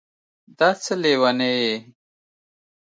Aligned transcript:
دا 0.57 0.69
څه 0.83 0.93
لېونی 1.01 1.51
یې 1.63 1.75